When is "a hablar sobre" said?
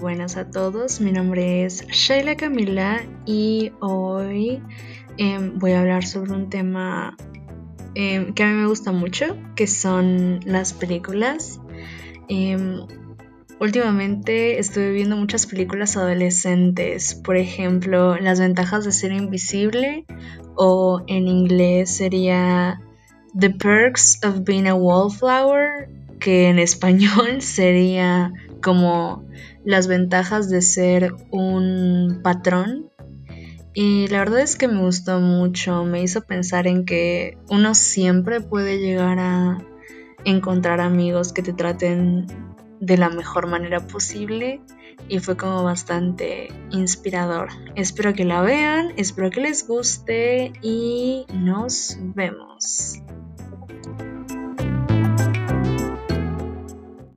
5.72-6.32